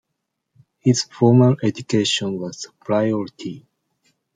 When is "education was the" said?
1.61-2.71